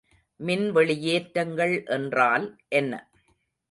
மின் 0.39 0.71
வெளியேற்றங்கள் 0.71 1.85
என்றால் 1.89 2.47
என்ன? 2.67 2.93